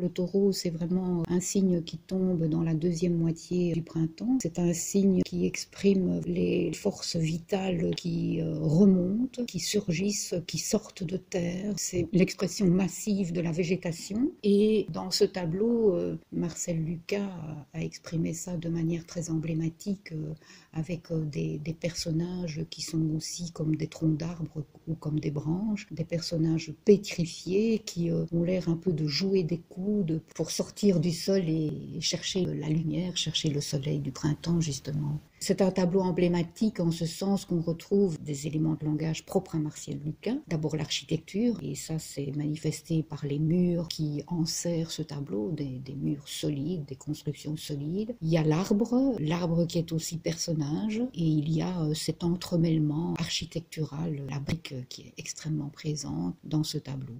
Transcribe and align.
Le 0.00 0.08
taureau, 0.08 0.52
c'est 0.52 0.70
vraiment 0.70 1.24
un 1.28 1.40
signe 1.40 1.82
qui 1.82 1.98
tombe 1.98 2.44
dans 2.44 2.62
la 2.62 2.74
deuxième 2.74 3.18
moitié 3.18 3.72
du 3.72 3.82
printemps. 3.82 4.38
C'est 4.40 4.60
un 4.60 4.72
signe 4.72 5.22
qui 5.22 5.44
exprime 5.44 6.20
les 6.24 6.72
forces 6.72 7.16
vitales 7.16 7.90
qui 7.96 8.40
euh, 8.40 8.60
remontent, 8.60 9.44
qui 9.44 9.58
surgissent, 9.58 10.36
qui 10.46 10.58
sortent 10.58 11.02
de 11.02 11.16
terre. 11.16 11.74
C'est 11.76 12.06
l'expression 12.12 12.66
massive 12.66 13.32
de 13.32 13.40
la 13.40 13.50
végétation. 13.50 14.30
Et 14.44 14.86
dans 14.90 15.10
ce 15.10 15.24
tableau, 15.24 15.96
euh, 15.96 16.16
Marcel 16.30 16.78
Lucas 16.78 17.32
a 17.72 17.82
exprimé 17.82 18.34
ça 18.34 18.56
de 18.56 18.68
manière 18.68 19.04
très 19.04 19.30
emblématique 19.30 20.12
euh, 20.12 20.32
avec 20.74 21.12
des, 21.12 21.58
des 21.58 21.72
personnages 21.72 22.64
qui 22.70 22.82
sont 22.82 23.16
aussi 23.16 23.50
comme 23.50 23.74
des 23.74 23.88
troncs 23.88 24.16
d'arbres 24.16 24.62
ou 24.86 24.94
comme 24.94 25.18
des 25.18 25.32
branches, 25.32 25.88
des 25.90 26.04
personnages 26.04 26.72
pétrifiés 26.84 27.80
qui 27.80 28.10
ont 28.12 28.44
l'air 28.44 28.68
un 28.68 28.76
peu 28.76 28.92
de 28.92 29.06
jouer 29.06 29.42
des 29.42 29.58
coups 29.58 29.87
pour 30.34 30.50
sortir 30.50 31.00
du 31.00 31.12
sol 31.12 31.48
et 31.48 32.00
chercher 32.00 32.44
la 32.44 32.68
lumière, 32.68 33.16
chercher 33.16 33.48
le 33.50 33.60
soleil 33.60 33.98
du 34.00 34.12
printemps 34.12 34.60
justement. 34.60 35.18
C'est 35.40 35.62
un 35.62 35.70
tableau 35.70 36.00
emblématique 36.00 36.80
en 36.80 36.90
ce 36.90 37.06
sens 37.06 37.44
qu'on 37.44 37.60
retrouve 37.60 38.18
des 38.20 38.48
éléments 38.48 38.74
de 38.74 38.84
langage 38.84 39.24
propres 39.24 39.54
à 39.54 39.58
Martial 39.58 39.98
Lucas. 40.04 40.34
D'abord 40.48 40.76
l'architecture, 40.76 41.58
et 41.62 41.76
ça 41.76 42.00
c'est 42.00 42.34
manifesté 42.36 43.04
par 43.04 43.24
les 43.24 43.38
murs 43.38 43.86
qui 43.86 44.24
enserrent 44.26 44.90
ce 44.90 45.02
tableau, 45.02 45.52
des, 45.52 45.78
des, 45.78 45.94
murs 45.94 46.26
solides, 46.26 46.86
des 46.86 46.96
constructions 46.96 47.56
solides. 47.56 48.16
Il 48.20 48.28
y 48.28 48.36
a 48.36 48.42
l'arbre, 48.42 49.14
l'arbre 49.20 49.64
qui 49.66 49.78
est 49.78 49.92
aussi 49.92 50.18
personnage, 50.18 51.00
et 51.14 51.22
il 51.22 51.52
y 51.52 51.62
a 51.62 51.82
euh, 51.82 51.94
cet 51.94 52.24
entremêlement 52.24 53.14
architectural, 53.14 54.24
la 54.28 54.40
brique 54.40 54.74
qui 54.88 55.02
est 55.02 55.14
extrêmement 55.18 55.68
présente 55.68 56.34
dans 56.42 56.64
ce 56.64 56.78
tableau. 56.78 57.14